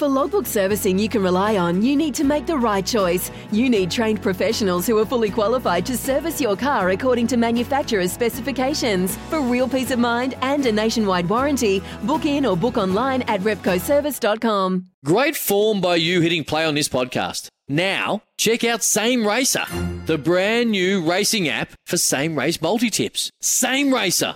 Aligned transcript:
For 0.00 0.08
logbook 0.08 0.46
servicing 0.46 0.98
you 0.98 1.10
can 1.10 1.22
rely 1.22 1.58
on, 1.58 1.82
you 1.82 1.94
need 1.94 2.14
to 2.14 2.24
make 2.24 2.46
the 2.46 2.56
right 2.56 2.86
choice. 2.86 3.30
You 3.52 3.68
need 3.68 3.90
trained 3.90 4.22
professionals 4.22 4.86
who 4.86 4.96
are 4.96 5.04
fully 5.04 5.28
qualified 5.28 5.84
to 5.84 5.94
service 5.94 6.40
your 6.40 6.56
car 6.56 6.88
according 6.88 7.26
to 7.26 7.36
manufacturer's 7.36 8.10
specifications. 8.10 9.18
For 9.28 9.42
real 9.42 9.68
peace 9.68 9.90
of 9.90 9.98
mind 9.98 10.36
and 10.40 10.64
a 10.64 10.72
nationwide 10.72 11.28
warranty, 11.28 11.82
book 12.04 12.24
in 12.24 12.46
or 12.46 12.56
book 12.56 12.78
online 12.78 13.20
at 13.28 13.42
repcoservice.com. 13.42 14.86
Great 15.04 15.36
form 15.36 15.82
by 15.82 15.96
you 15.96 16.22
hitting 16.22 16.44
play 16.44 16.64
on 16.64 16.74
this 16.74 16.88
podcast. 16.88 17.48
Now, 17.68 18.22
check 18.38 18.64
out 18.64 18.82
Same 18.82 19.26
Racer, 19.26 19.66
the 20.06 20.16
brand 20.16 20.70
new 20.70 21.06
racing 21.06 21.46
app 21.46 21.72
for 21.84 21.98
same 21.98 22.38
race 22.38 22.62
multi 22.62 22.88
tips. 22.88 23.30
Same 23.42 23.92
Racer. 23.92 24.32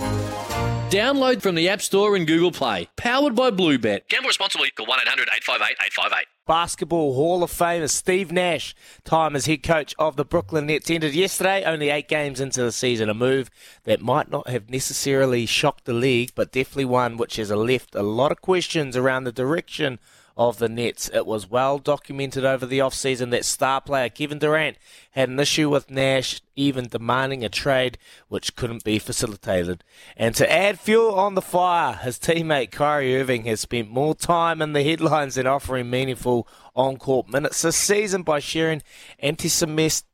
Download 0.95 1.43
from 1.43 1.57
the 1.57 1.69
App 1.69 1.83
Store 1.83 2.15
and 2.15 2.25
Google 2.25 2.53
Play. 2.53 2.89
Powered 2.95 3.35
by 3.35 3.51
Bluebet. 3.51 4.07
Gamble 4.09 4.29
responsibly. 4.29 4.71
Call 4.71 4.87
1 4.87 5.01
800 5.01 5.23
858 5.23 5.77
858. 5.87 6.27
Basketball 6.47 7.15
Hall 7.15 7.43
of 7.43 7.51
Famer 7.51 7.91
Steve 7.91 8.30
Nash, 8.30 8.77
time 9.02 9.35
as 9.35 9.47
head 9.47 9.65
coach 9.65 9.93
of 9.99 10.15
the 10.15 10.24
Brooklyn 10.24 10.66
Nets, 10.66 10.88
ended 10.88 11.13
yesterday, 11.13 11.65
only 11.65 11.91
eight 11.91 12.07
games 12.07 12.38
into 12.38 12.63
the 12.63 12.71
season. 12.71 13.09
A 13.09 13.15
move 13.15 13.51
that 13.83 14.02
might 14.02 14.30
not 14.30 14.49
have 14.49 14.71
necessarily 14.71 15.46
shocked 15.46 15.85
the 15.85 15.93
league, 15.93 16.30
but 16.37 16.52
definitely 16.52 16.85
one 16.85 17.16
which 17.16 17.37
has 17.37 17.51
left 17.51 17.96
a 17.96 18.05
lot 18.05 18.30
of 18.30 18.40
questions 18.40 18.96
around 18.96 19.24
the 19.24 19.33
direction 19.33 19.99
of 20.37 20.59
the 20.59 20.68
Nets. 20.68 21.10
It 21.15 21.27
was 21.27 21.51
well 21.51 21.79
documented 21.79 22.45
over 22.45 22.66
the 22.66 22.80
offseason 22.80 23.30
that 23.30 23.45
star 23.45 23.80
player 23.80 24.09
Kevin 24.09 24.38
Durant 24.38 24.77
had 25.13 25.29
an 25.29 25.38
issue 25.38 25.71
with 25.71 25.90
Nash, 25.90 26.43
even 26.57 26.88
demanding 26.88 27.45
a 27.45 27.49
trade 27.49 27.99
which 28.29 28.57
couldn't 28.57 28.85
be 28.85 28.99
facilitated. 28.99 29.85
And 30.16 30.35
to 30.35 30.51
add 30.51 30.80
fuel 30.80 31.15
on 31.15 31.35
the 31.35 31.43
fire, 31.43 31.95
his 31.95 32.18
teammate 32.18 32.71
Kyrie 32.71 33.16
Irving 33.16 33.45
has 33.45 33.60
spent 33.60 33.90
more 33.90 34.15
time 34.15 34.60
in 34.60 34.73
the 34.73 34.82
headlines 34.82 35.37
than 35.37 35.46
offering 35.46 35.90
meaningful 35.90 36.49
on 36.74 36.96
court 36.96 37.29
minutes 37.29 37.62
this 37.62 37.77
season 37.77 38.23
by 38.23 38.40
sharing 38.40 38.82
anti 39.21 39.49
Semitic 39.49 40.05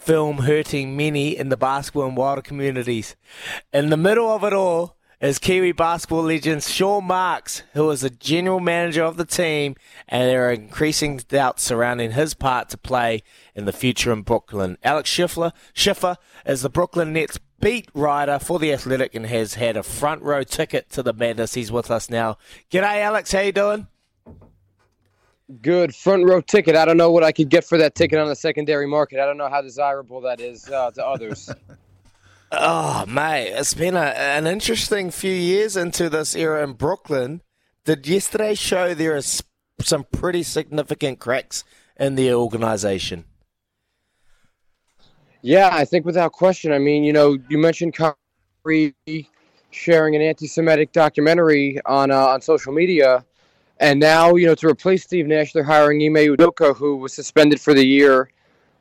film 0.00 0.38
hurting 0.38 0.96
many 0.96 1.36
in 1.36 1.50
the 1.50 1.56
basketball 1.56 2.06
and 2.06 2.16
wider 2.16 2.40
communities. 2.40 3.16
In 3.72 3.90
the 3.90 3.96
middle 3.96 4.30
of 4.30 4.42
it 4.44 4.52
all, 4.52 4.96
is 5.20 5.38
Kiwi 5.38 5.72
basketball 5.72 6.22
legend 6.22 6.62
Sean 6.62 7.04
Marks, 7.04 7.62
who 7.74 7.90
is 7.90 8.00
the 8.00 8.08
general 8.08 8.58
manager 8.58 9.04
of 9.04 9.18
the 9.18 9.26
team, 9.26 9.76
and 10.08 10.30
there 10.30 10.48
are 10.48 10.52
increasing 10.52 11.18
doubts 11.18 11.62
surrounding 11.62 12.12
his 12.12 12.32
part 12.32 12.70
to 12.70 12.78
play 12.78 13.22
in 13.54 13.66
the 13.66 13.72
future 13.72 14.12
in 14.12 14.22
Brooklyn. 14.22 14.78
Alex 14.82 15.10
Schiffer, 15.10 15.52
Schiffer 15.74 16.16
is 16.46 16.62
the 16.62 16.70
Brooklyn 16.70 17.12
Nets 17.12 17.38
beat 17.60 17.90
writer 17.92 18.38
for 18.38 18.58
the 18.58 18.72
Athletic 18.72 19.14
and 19.14 19.26
has 19.26 19.54
had 19.54 19.76
a 19.76 19.82
front 19.82 20.22
row 20.22 20.42
ticket 20.42 20.88
to 20.90 21.02
the 21.02 21.12
madness. 21.12 21.52
He's 21.52 21.70
with 21.70 21.90
us 21.90 22.08
now. 22.08 22.38
G'day, 22.70 23.02
Alex. 23.02 23.32
How 23.32 23.40
you 23.40 23.52
doing? 23.52 23.88
Good 25.60 25.94
front 25.94 26.24
row 26.24 26.40
ticket. 26.40 26.76
I 26.76 26.86
don't 26.86 26.96
know 26.96 27.10
what 27.10 27.24
I 27.24 27.32
could 27.32 27.50
get 27.50 27.64
for 27.64 27.76
that 27.76 27.94
ticket 27.94 28.18
on 28.18 28.28
the 28.28 28.36
secondary 28.36 28.86
market. 28.86 29.20
I 29.20 29.26
don't 29.26 29.36
know 29.36 29.50
how 29.50 29.60
desirable 29.60 30.22
that 30.22 30.40
is 30.40 30.66
uh, 30.70 30.92
to 30.92 31.06
others. 31.06 31.50
Oh, 32.52 33.04
mate, 33.06 33.52
it's 33.52 33.74
been 33.74 33.94
a, 33.94 34.00
an 34.00 34.48
interesting 34.48 35.12
few 35.12 35.32
years 35.32 35.76
into 35.76 36.10
this 36.10 36.34
era 36.34 36.64
in 36.64 36.72
Brooklyn. 36.72 37.42
Did 37.84 38.08
yesterday 38.08 38.54
show 38.54 38.92
there 38.92 39.16
are 39.16 39.22
some 39.80 40.04
pretty 40.10 40.42
significant 40.42 41.20
cracks 41.20 41.62
in 41.96 42.16
the 42.16 42.32
organization? 42.32 43.24
Yeah, 45.42 45.70
I 45.72 45.84
think 45.84 46.04
without 46.04 46.32
question. 46.32 46.72
I 46.72 46.78
mean, 46.78 47.04
you 47.04 47.12
know, 47.12 47.38
you 47.48 47.56
mentioned 47.56 47.94
Kyrie 47.94 48.94
sharing 49.70 50.16
an 50.16 50.22
anti-Semitic 50.22 50.90
documentary 50.90 51.80
on 51.86 52.10
uh, 52.10 52.26
on 52.26 52.40
social 52.40 52.72
media, 52.72 53.24
and 53.78 54.00
now 54.00 54.34
you 54.34 54.46
know 54.46 54.56
to 54.56 54.66
replace 54.66 55.04
Steve 55.04 55.28
Nash, 55.28 55.52
they're 55.52 55.62
hiring 55.62 56.02
Ime 56.02 56.36
Udoka, 56.36 56.76
who 56.76 56.96
was 56.96 57.12
suspended 57.12 57.60
for 57.60 57.74
the 57.74 57.86
year. 57.86 58.28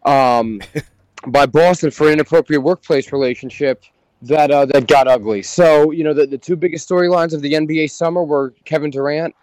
Um, 0.06 0.62
by 1.28 1.46
Boston 1.46 1.92
for 1.92 2.08
an 2.08 2.14
inappropriate 2.14 2.64
workplace 2.64 3.12
relationship 3.12 3.84
that 4.22 4.52
uh, 4.52 4.66
that 4.66 4.88
got 4.88 5.08
ugly. 5.08 5.42
So 5.42 5.92
you 5.92 6.04
know 6.04 6.14
the, 6.14 6.28
the 6.28 6.38
two 6.38 6.56
biggest 6.56 6.90
storylines 6.90 7.34
of 7.34 7.42
the 7.42 7.54
NBA 7.54 7.92
summer 7.92 8.24
were 8.24 8.54
Kevin 8.66 8.90
Durant 8.90 9.36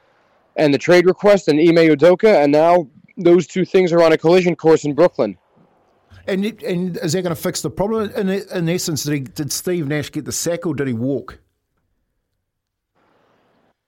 and 0.56 0.72
the 0.72 0.78
trade 0.78 1.06
request 1.06 1.48
and 1.48 1.58
Ime 1.58 1.88
Udoka, 1.96 2.42
and 2.42 2.52
now 2.52 2.88
those 3.16 3.46
two 3.46 3.64
things 3.64 3.92
are 3.92 4.02
on 4.02 4.12
a 4.12 4.18
collision 4.18 4.56
course 4.56 4.84
in 4.84 4.94
Brooklyn. 4.94 5.36
And 6.26 6.44
and 6.62 6.96
is 6.98 7.12
that 7.12 7.22
going 7.22 7.34
to 7.34 7.40
fix 7.40 7.62
the 7.62 7.70
problem? 7.70 8.10
In, 8.16 8.28
in 8.28 8.68
essence, 8.68 9.04
did, 9.04 9.12
he, 9.12 9.20
did 9.20 9.52
Steve 9.52 9.86
Nash 9.86 10.10
get 10.10 10.24
the 10.24 10.32
sack 10.32 10.66
or 10.66 10.74
did 10.74 10.88
he 10.88 10.92
walk? 10.92 11.38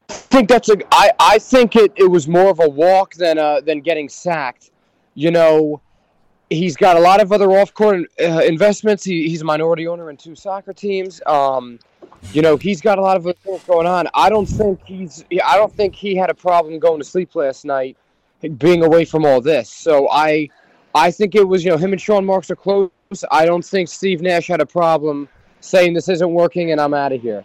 I 0.08 0.14
think 0.14 0.48
that's 0.48 0.68
a. 0.68 0.76
I, 0.92 1.10
I 1.18 1.38
think 1.38 1.74
it, 1.74 1.92
it 1.96 2.06
was 2.06 2.28
more 2.28 2.48
of 2.48 2.60
a 2.60 2.68
walk 2.68 3.14
than 3.14 3.38
uh, 3.38 3.60
than 3.60 3.80
getting 3.80 4.08
sacked. 4.08 4.70
You 5.14 5.32
know, 5.32 5.80
he's 6.50 6.76
got 6.76 6.96
a 6.96 7.00
lot 7.00 7.20
of 7.20 7.32
other 7.32 7.50
off-court 7.50 8.02
uh, 8.20 8.42
investments. 8.46 9.04
He, 9.04 9.28
he's 9.28 9.42
a 9.42 9.44
minority 9.44 9.86
owner 9.86 10.10
in 10.10 10.16
two 10.16 10.34
soccer 10.34 10.72
teams. 10.72 11.20
Um, 11.26 11.78
you 12.32 12.42
know, 12.42 12.56
he's 12.56 12.80
got 12.80 12.98
a 12.98 13.02
lot 13.02 13.16
of 13.16 13.24
things 13.38 13.62
going 13.64 13.86
on. 13.86 14.08
I 14.14 14.28
don't 14.28 14.46
think 14.46 14.80
he's. 14.84 15.24
I 15.44 15.56
don't 15.56 15.72
think 15.72 15.94
he 15.94 16.16
had 16.16 16.30
a 16.30 16.34
problem 16.34 16.78
going 16.78 16.98
to 16.98 17.04
sleep 17.04 17.34
last 17.34 17.64
night, 17.64 17.96
being 18.58 18.82
away 18.82 19.04
from 19.04 19.24
all 19.24 19.40
this. 19.40 19.70
So 19.70 20.08
I, 20.10 20.48
I 20.94 21.10
think 21.10 21.34
it 21.34 21.46
was 21.46 21.64
you 21.64 21.70
know 21.70 21.76
him 21.76 21.92
and 21.92 22.00
Sean 22.00 22.24
Marks 22.24 22.50
are 22.50 22.56
close. 22.56 22.90
I 23.30 23.46
don't 23.46 23.64
think 23.64 23.88
Steve 23.88 24.20
Nash 24.20 24.48
had 24.48 24.60
a 24.60 24.66
problem 24.66 25.28
saying 25.60 25.94
this 25.94 26.08
isn't 26.08 26.32
working 26.32 26.72
and 26.72 26.80
I'm 26.80 26.94
out 26.94 27.12
of 27.12 27.20
here. 27.20 27.44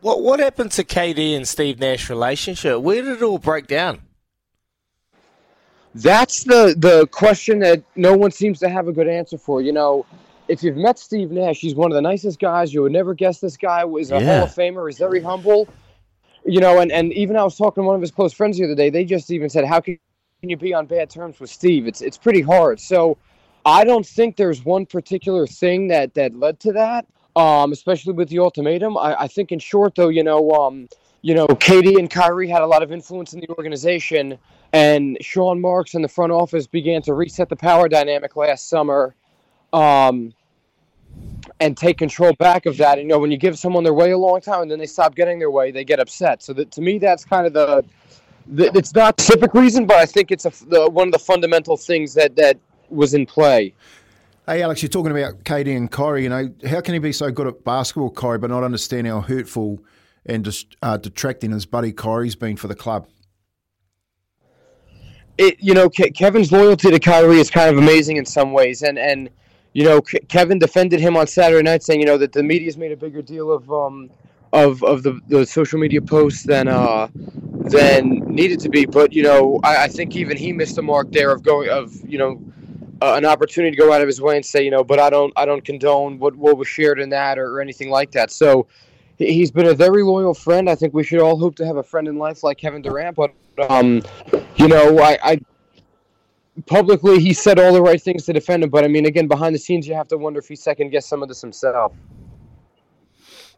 What 0.00 0.22
what 0.22 0.40
happened 0.40 0.72
to 0.72 0.84
KD 0.84 1.36
and 1.36 1.46
Steve 1.46 1.78
Nash 1.78 2.08
relationship? 2.08 2.80
Where 2.80 3.02
did 3.02 3.18
it 3.18 3.22
all 3.22 3.38
break 3.38 3.66
down? 3.66 4.02
That's 5.94 6.44
the 6.44 6.74
the 6.76 7.06
question 7.08 7.58
that 7.60 7.82
no 7.96 8.16
one 8.16 8.30
seems 8.30 8.60
to 8.60 8.68
have 8.68 8.86
a 8.86 8.92
good 8.92 9.08
answer 9.08 9.36
for. 9.36 9.60
You 9.60 9.72
know, 9.72 10.06
if 10.48 10.62
you've 10.62 10.76
met 10.76 10.98
Steve 10.98 11.30
Nash, 11.30 11.58
he's 11.58 11.74
one 11.74 11.90
of 11.90 11.94
the 11.94 12.02
nicest 12.02 12.38
guys. 12.38 12.72
You 12.72 12.82
would 12.82 12.92
never 12.92 13.14
guess 13.14 13.40
this 13.40 13.56
guy 13.56 13.84
was 13.84 14.12
a 14.12 14.20
yeah. 14.20 14.36
Hall 14.36 14.44
of 14.44 14.54
Famer. 14.54 14.88
He's 14.88 14.98
very 14.98 15.20
humble. 15.20 15.68
You 16.44 16.60
know, 16.60 16.80
and, 16.80 16.90
and 16.90 17.12
even 17.12 17.36
I 17.36 17.42
was 17.42 17.56
talking 17.56 17.82
to 17.82 17.86
one 17.86 17.96
of 17.96 18.00
his 18.00 18.10
close 18.10 18.32
friends 18.32 18.56
the 18.56 18.64
other 18.64 18.74
day. 18.74 18.88
They 18.88 19.04
just 19.04 19.30
even 19.30 19.50
said, 19.50 19.64
"How 19.64 19.80
can 19.80 19.98
you 20.42 20.56
be 20.56 20.72
on 20.72 20.86
bad 20.86 21.10
terms 21.10 21.40
with 21.40 21.50
Steve?" 21.50 21.86
It's 21.86 22.00
it's 22.00 22.16
pretty 22.16 22.40
hard. 22.40 22.80
So, 22.80 23.18
I 23.66 23.84
don't 23.84 24.06
think 24.06 24.36
there's 24.36 24.64
one 24.64 24.86
particular 24.86 25.46
thing 25.46 25.88
that 25.88 26.14
that 26.14 26.34
led 26.34 26.60
to 26.60 26.72
that. 26.72 27.06
Um, 27.36 27.70
especially 27.70 28.14
with 28.14 28.28
the 28.28 28.40
ultimatum. 28.40 28.96
I, 28.98 29.22
I 29.22 29.26
think, 29.28 29.52
in 29.52 29.60
short, 29.60 29.94
though, 29.94 30.08
you 30.08 30.24
know, 30.24 30.50
um, 30.50 30.88
you 31.22 31.34
know, 31.34 31.46
KD 31.46 31.98
and 31.98 32.10
Kyrie 32.10 32.48
had 32.48 32.62
a 32.62 32.66
lot 32.66 32.82
of 32.82 32.92
influence 32.92 33.34
in 33.34 33.40
the 33.40 33.48
organization, 33.50 34.38
and 34.72 35.18
Sean 35.20 35.60
Marks 35.60 35.94
in 35.94 36.02
the 36.02 36.08
front 36.08 36.32
office 36.32 36.66
began 36.66 37.02
to 37.02 37.14
reset 37.14 37.48
the 37.48 37.56
power 37.56 37.88
dynamic 37.88 38.36
last 38.36 38.68
summer, 38.68 39.14
um, 39.72 40.32
and 41.60 41.76
take 41.76 41.98
control 41.98 42.32
back 42.34 42.64
of 42.66 42.76
that. 42.78 42.98
You 42.98 43.04
know, 43.04 43.18
when 43.18 43.30
you 43.30 43.36
give 43.36 43.58
someone 43.58 43.84
their 43.84 43.94
way 43.94 44.12
a 44.12 44.18
long 44.18 44.40
time 44.40 44.62
and 44.62 44.70
then 44.70 44.78
they 44.78 44.86
stop 44.86 45.14
getting 45.14 45.38
their 45.38 45.50
way, 45.50 45.70
they 45.70 45.84
get 45.84 46.00
upset. 46.00 46.42
So 46.42 46.52
that 46.54 46.70
to 46.72 46.80
me, 46.80 46.98
that's 46.98 47.24
kind 47.24 47.46
of 47.46 47.52
the, 47.52 47.84
the 48.46 48.70
it's 48.74 48.94
not 48.94 49.18
a 49.18 49.22
specific 49.22 49.52
reason, 49.52 49.86
but 49.86 49.96
I 49.96 50.06
think 50.06 50.30
it's 50.30 50.46
a, 50.46 50.52
the, 50.66 50.88
one 50.88 51.08
of 51.08 51.12
the 51.12 51.18
fundamental 51.18 51.76
things 51.76 52.14
that 52.14 52.36
that 52.36 52.56
was 52.88 53.12
in 53.12 53.26
play. 53.26 53.74
Hey, 54.46 54.62
Alex, 54.62 54.82
you're 54.82 54.88
talking 54.88 55.12
about 55.12 55.44
KD 55.44 55.76
and 55.76 55.90
Kyrie. 55.90 56.22
You 56.22 56.30
know, 56.30 56.50
how 56.66 56.80
can 56.80 56.94
he 56.94 56.98
be 56.98 57.12
so 57.12 57.30
good 57.30 57.46
at 57.46 57.62
basketball, 57.62 58.10
Kyrie, 58.10 58.38
but 58.38 58.50
not 58.50 58.64
understand 58.64 59.06
how 59.06 59.20
hurtful 59.20 59.80
and 60.26 60.44
just 60.44 60.76
uh, 60.82 60.96
detracting 60.96 61.52
as 61.52 61.66
buddy 61.66 61.92
Kyrie's 61.92 62.36
been 62.36 62.56
for 62.56 62.68
the 62.68 62.74
club? 62.74 63.06
It, 65.38 65.56
you 65.58 65.72
know, 65.72 65.88
Ke- 65.88 66.14
Kevin's 66.14 66.52
loyalty 66.52 66.90
to 66.90 66.98
Kyrie 66.98 67.40
is 67.40 67.50
kind 67.50 67.70
of 67.70 67.82
amazing 67.82 68.18
in 68.18 68.26
some 68.26 68.52
ways, 68.52 68.82
and 68.82 68.98
and 68.98 69.30
you 69.72 69.84
know, 69.84 70.00
Ke- 70.00 70.28
Kevin 70.28 70.58
defended 70.58 71.00
him 71.00 71.16
on 71.16 71.26
Saturday 71.26 71.62
night, 71.62 71.82
saying 71.82 72.00
you 72.00 72.06
know 72.06 72.18
that 72.18 72.32
the 72.32 72.42
media's 72.42 72.76
made 72.76 72.92
a 72.92 72.96
bigger 72.96 73.22
deal 73.22 73.50
of 73.50 73.70
um 73.72 74.10
of 74.52 74.82
of 74.84 75.02
the, 75.02 75.18
the 75.28 75.46
social 75.46 75.78
media 75.78 76.02
posts 76.02 76.42
than 76.44 76.68
uh 76.68 77.08
than 77.70 78.18
needed 78.26 78.60
to 78.60 78.68
be. 78.68 78.84
But 78.84 79.12
you 79.12 79.22
know, 79.22 79.60
I, 79.62 79.84
I 79.84 79.88
think 79.88 80.16
even 80.16 80.36
he 80.36 80.52
missed 80.52 80.76
the 80.76 80.82
mark 80.82 81.10
there 81.12 81.30
of 81.30 81.42
going 81.42 81.70
of 81.70 81.94
you 82.06 82.18
know 82.18 82.42
uh, 83.00 83.14
an 83.14 83.24
opportunity 83.24 83.74
to 83.74 83.82
go 83.82 83.92
out 83.92 84.02
of 84.02 84.06
his 84.06 84.20
way 84.20 84.36
and 84.36 84.44
say 84.44 84.62
you 84.62 84.70
know, 84.70 84.84
but 84.84 84.98
I 84.98 85.08
don't 85.08 85.32
I 85.36 85.46
don't 85.46 85.64
condone 85.64 86.18
what 86.18 86.36
what 86.36 86.58
was 86.58 86.68
shared 86.68 87.00
in 87.00 87.10
that 87.10 87.38
or, 87.38 87.56
or 87.56 87.60
anything 87.60 87.90
like 87.90 88.10
that. 88.12 88.30
So 88.30 88.66
he's 89.28 89.50
been 89.50 89.66
a 89.66 89.74
very 89.74 90.02
loyal 90.02 90.34
friend. 90.34 90.68
I 90.68 90.74
think 90.74 90.94
we 90.94 91.04
should 91.04 91.20
all 91.20 91.38
hope 91.38 91.56
to 91.56 91.66
have 91.66 91.76
a 91.76 91.82
friend 91.82 92.08
in 92.08 92.18
life 92.18 92.42
like 92.42 92.58
Kevin 92.58 92.82
Durant. 92.82 93.16
But 93.16 93.32
um, 93.70 94.02
you 94.56 94.68
know, 94.68 94.98
I, 94.98 95.18
I 95.22 95.40
publicly 96.66 97.20
he 97.20 97.32
said 97.32 97.58
all 97.58 97.72
the 97.72 97.82
right 97.82 98.00
things 98.00 98.24
to 98.26 98.32
defend 98.32 98.64
him. 98.64 98.70
But 98.70 98.84
I 98.84 98.88
mean, 98.88 99.06
again, 99.06 99.28
behind 99.28 99.54
the 99.54 99.58
scenes, 99.58 99.86
you 99.86 99.94
have 99.94 100.08
to 100.08 100.18
wonder 100.18 100.40
if 100.40 100.48
he 100.48 100.56
second 100.56 100.90
guessed 100.90 101.08
some 101.08 101.22
of 101.22 101.28
this 101.28 101.40
himself. 101.40 101.92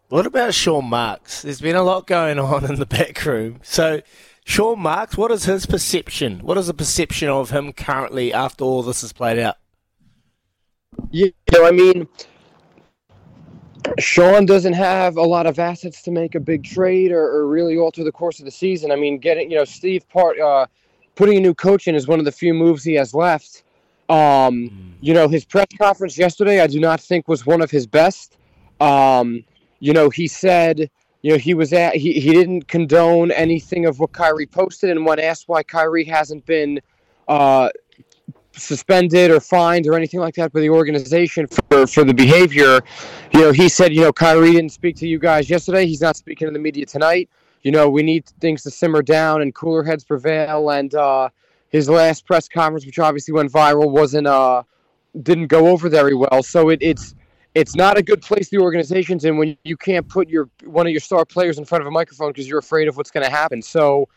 What 0.09 0.27
about 0.27 0.53
Sean 0.53 0.91
Marks? 0.91 1.41
There's 1.41 1.63
been 1.63 1.77
a 1.77 1.83
lot 1.83 2.07
going 2.07 2.39
on 2.39 2.65
in 2.71 2.75
the 2.75 2.85
back 2.85 3.25
room. 3.25 3.61
So, 3.63 4.03
Sean 4.45 4.79
Marks, 4.79 5.17
what 5.17 5.31
is 5.31 5.45
his 5.45 5.65
perception? 5.65 6.41
What 6.41 6.59
is 6.59 6.67
the 6.67 6.75
perception 6.75 7.31
of 7.31 7.49
him 7.49 7.73
currently 7.73 8.31
after 8.31 8.63
all 8.63 8.83
this 8.83 9.01
has 9.01 9.15
played 9.15 9.39
out? 9.39 9.57
Yeah, 11.11 11.27
you 11.27 11.33
know, 11.53 11.67
I 11.67 11.71
mean, 11.71 12.09
Sean 13.99 14.47
doesn't 14.47 14.73
have 14.73 15.17
a 15.17 15.23
lot 15.23 15.47
of 15.47 15.59
assets 15.59 16.03
to 16.03 16.11
make 16.11 16.35
a 16.35 16.41
big 16.41 16.65
trade 16.65 17.13
or, 17.13 17.25
or 17.25 17.47
really 17.47 17.77
alter 17.77 18.05
the 18.05 18.13
course 18.13 18.39
of 18.39 18.45
the 18.45 18.51
season. 18.51 18.91
I 18.91 18.97
mean, 18.97 19.19
getting 19.19 19.51
you 19.51 19.57
know 19.57 19.65
Steve 19.65 20.09
Part 20.09 20.39
uh, 20.39 20.67
putting 21.15 21.37
a 21.37 21.41
new 21.41 21.55
coach 21.55 21.89
in 21.89 21.95
is 21.95 22.07
one 22.07 22.19
of 22.19 22.25
the 22.25 22.33
few 22.33 22.55
moves 22.55 22.85
he 22.85 22.95
has 22.95 23.15
left. 23.15 23.65
Um, 24.09 24.69
hmm. 24.69 24.91
you 25.01 25.15
know, 25.15 25.29
his 25.29 25.45
press 25.45 25.67
conference 25.79 26.19
yesterday, 26.19 26.61
I 26.61 26.67
do 26.67 26.81
not 26.81 27.01
think 27.01 27.29
was 27.29 27.47
one 27.47 27.63
of 27.63 27.71
his 27.71 27.87
best. 27.87 28.37
Um, 28.81 29.45
you 29.81 29.93
know, 29.93 30.11
he 30.11 30.27
said, 30.27 30.91
you 31.23 31.33
know, 31.33 31.39
he 31.39 31.55
was 31.55 31.73
at 31.73 31.95
he, 31.97 32.15
he 32.15 32.33
didn't 32.33 32.69
condone 32.69 33.31
anything 33.31 33.87
of 33.87 34.01
what 34.01 34.13
Kyrie 34.13 34.47
posted, 34.47 34.91
and 34.91 35.07
when 35.07 35.19
asked 35.19 35.49
why 35.49 35.63
Kyrie 35.63 36.05
hasn't 36.05 36.45
been 36.47 36.81
uh, 37.29 37.69
suspended 38.55 39.31
or 39.31 39.41
fined 39.41 39.87
or 39.87 39.95
anything 39.95 40.21
like 40.21 40.35
that 40.35 40.53
by 40.53 40.61
the 40.61 40.71
organization 40.71 41.47
for, 41.47 41.87
for 41.87 42.05
the 42.05 42.15
behavior, 42.15 42.81
you 43.33 43.41
know, 43.41 43.53
he 43.53 43.69
said, 43.69 43.93
you 43.93 44.03
know, 44.03 44.13
Kyrie 44.13 44.53
didn't 44.53 44.73
speak 44.73 44.97
to 44.97 45.09
you 45.09 45.19
guys 45.19 45.49
yesterday. 45.49 45.87
He's 45.87 46.01
not 46.01 46.17
speaking 46.17 46.49
to 46.49 46.53
the 46.53 46.59
media 46.59 46.87
tonight. 46.87 47.29
You 47.63 47.71
know, 47.71 47.89
we 47.89 48.03
need 48.03 48.27
things 48.41 48.63
to 48.65 48.71
simmer 48.71 49.03
down 49.03 49.43
and 49.43 49.55
cooler 49.55 49.85
heads 49.85 50.05
prevail. 50.05 50.71
And 50.71 50.95
uh, 50.95 51.29
his 51.69 51.89
last 51.89 52.27
press 52.27 52.49
conference, 52.49 52.85
which 52.85 52.99
obviously 52.99 53.33
went 53.33 53.51
viral, 53.51 53.91
wasn't 53.91 54.27
uh, 54.27 54.63
didn't 55.23 55.47
go 55.47 55.69
over 55.69 55.89
very 55.89 56.15
well. 56.15 56.43
So 56.43 56.69
it, 56.69 56.79
it's 56.83 57.15
it's 57.55 57.77
not 57.77 57.99
a 57.99 58.03
good 58.03 58.23
place 58.23 58.49
the 58.49 58.59
organization's 58.59 59.25
in 59.25 59.37
when 59.37 59.57
you 59.65 59.77
can't 59.77 60.09
put 60.09 60.29
your 60.29 60.49
one 60.65 60.87
of 60.87 60.93
your 60.93 61.01
star 61.01 61.25
players 61.25 61.59
in 61.59 61.65
front 61.65 61.83
of 61.83 61.87
a 61.87 61.91
microphone 61.91 62.31
because 62.31 62.49
you're 62.49 62.59
afraid 62.59 62.89
of 62.89 62.97
what's 62.97 63.11
going 63.11 63.25
to 63.25 63.31
happen. 63.31 63.61
So, 63.63 64.09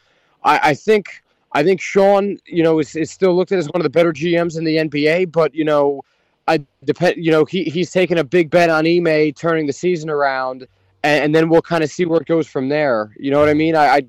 I, 0.43 0.69
I, 0.69 0.73
think 0.73 1.23
I 1.55 1.63
think 1.63 1.81
Sean, 1.81 2.37
you 2.45 2.61
know, 2.61 2.79
is, 2.79 2.95
is 2.95 3.09
still 3.09 3.35
looked 3.35 3.51
at 3.51 3.57
as 3.57 3.67
one 3.67 3.81
of 3.81 3.83
the 3.83 3.89
better 3.89 4.13
GMs 4.13 4.57
in 4.57 4.63
the 4.63 4.75
NBA. 4.75 5.31
But 5.31 5.55
you 5.55 5.63
know, 5.63 6.03
I 6.47 6.63
depend. 6.83 7.15
You 7.17 7.31
know, 7.31 7.45
he 7.45 7.63
he's 7.63 7.91
taken 7.91 8.17
a 8.17 8.23
big 8.23 8.49
bet 8.49 8.69
on 8.69 8.85
Ime 8.85 9.31
turning 9.33 9.65
the 9.65 9.73
season 9.73 10.09
around, 10.09 10.67
and, 11.03 11.23
and 11.23 11.35
then 11.35 11.49
we'll 11.49 11.61
kind 11.61 11.83
of 11.83 11.89
see 11.89 12.05
where 12.05 12.19
it 12.19 12.27
goes 12.27 12.45
from 12.45 12.69
there. 12.69 13.11
You 13.17 13.31
know 13.31 13.39
what 13.39 13.49
I 13.49 13.53
mean? 13.53 13.75
I 13.75 13.87
I, 13.87 14.01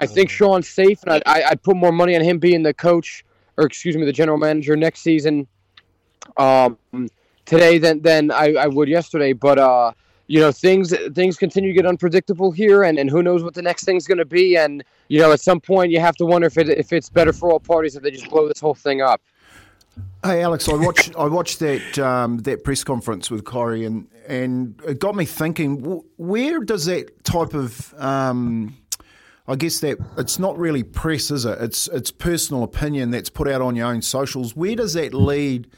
I 0.00 0.06
think 0.06 0.30
mm-hmm. 0.30 0.36
Sean's 0.36 0.68
safe, 0.68 1.02
and 1.04 1.12
I, 1.12 1.22
I 1.26 1.50
I'd 1.50 1.62
put 1.62 1.76
more 1.76 1.92
money 1.92 2.16
on 2.16 2.22
him 2.22 2.38
being 2.38 2.62
the 2.62 2.74
coach, 2.74 3.24
or 3.56 3.66
excuse 3.66 3.96
me, 3.96 4.04
the 4.04 4.12
general 4.12 4.38
manager 4.38 4.74
next 4.74 5.02
season. 5.02 5.46
Um 6.38 6.76
today 7.46 7.78
than 7.78 8.02
than 8.02 8.30
I, 8.30 8.54
I 8.54 8.66
would 8.66 8.88
yesterday. 8.88 9.32
But 9.32 9.58
uh, 9.58 9.92
you 10.28 10.40
know, 10.40 10.50
things 10.50 10.94
things 11.14 11.36
continue 11.36 11.70
to 11.70 11.74
get 11.74 11.86
unpredictable 11.86 12.50
here, 12.50 12.82
and, 12.82 12.98
and 12.98 13.10
who 13.10 13.22
knows 13.22 13.42
what 13.42 13.54
the 13.54 13.62
next 13.62 13.84
thing's 13.84 14.06
going 14.06 14.18
to 14.18 14.24
be. 14.24 14.56
And 14.56 14.84
you 15.08 15.20
know, 15.20 15.32
at 15.32 15.40
some 15.40 15.60
point, 15.60 15.92
you 15.92 16.00
have 16.00 16.16
to 16.16 16.26
wonder 16.26 16.46
if 16.46 16.58
it 16.58 16.68
if 16.68 16.92
it's 16.92 17.08
better 17.08 17.32
for 17.32 17.50
all 17.50 17.60
parties 17.60 17.96
if 17.96 18.02
they 18.02 18.10
just 18.10 18.28
blow 18.28 18.48
this 18.48 18.60
whole 18.60 18.74
thing 18.74 19.00
up. 19.00 19.20
Hey 20.24 20.42
Alex, 20.42 20.68
I 20.68 20.74
watched 20.74 21.14
I 21.16 21.26
watched 21.26 21.60
that 21.60 21.98
um, 21.98 22.38
that 22.38 22.64
press 22.64 22.82
conference 22.82 23.30
with 23.30 23.44
Kyrie, 23.44 23.84
and 23.84 24.08
and 24.26 24.80
it 24.86 24.98
got 24.98 25.14
me 25.14 25.24
thinking. 25.24 26.02
Where 26.16 26.60
does 26.60 26.86
that 26.86 27.24
type 27.24 27.54
of 27.54 27.94
um, 27.96 28.76
I 29.48 29.54
guess 29.54 29.78
that 29.80 29.98
it's 30.18 30.38
not 30.38 30.58
really 30.58 30.82
press, 30.82 31.30
is 31.30 31.44
it? 31.44 31.58
It's 31.60 31.86
it's 31.88 32.10
personal 32.10 32.64
opinion 32.64 33.10
that's 33.10 33.30
put 33.30 33.46
out 33.46 33.62
on 33.62 33.76
your 33.76 33.86
own 33.86 34.02
socials. 34.02 34.56
Where 34.56 34.74
does 34.74 34.94
that 34.94 35.14
lead 35.14 35.68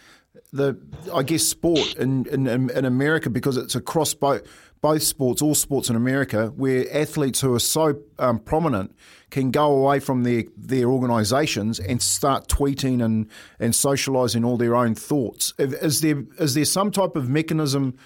the 0.52 0.78
I 1.14 1.22
guess 1.22 1.44
sport 1.44 1.94
in, 1.96 2.26
in, 2.26 2.46
in 2.46 2.84
America 2.84 3.30
because 3.30 3.56
it's 3.56 3.74
across 3.74 4.14
both 4.14 4.42
both 4.80 5.02
sports, 5.02 5.42
all 5.42 5.54
sports 5.54 5.90
in 5.90 5.96
America, 5.96 6.52
where 6.56 6.86
athletes 6.96 7.40
who 7.40 7.52
are 7.54 7.60
so 7.60 8.00
um, 8.18 8.38
prominent 8.38 8.94
can 9.30 9.50
go 9.50 9.72
away 9.72 10.00
from 10.00 10.22
their 10.22 10.44
their 10.56 10.86
organisations 10.86 11.80
and 11.80 12.00
start 12.00 12.48
tweeting 12.48 13.04
and 13.04 13.28
and 13.58 13.72
socialising 13.72 14.46
all 14.46 14.56
their 14.56 14.76
own 14.76 14.94
thoughts. 14.94 15.52
Is 15.58 16.00
there 16.00 16.24
is 16.38 16.54
there 16.54 16.64
some 16.64 16.90
type 16.90 17.16
of 17.16 17.28
mechanism? 17.28 17.96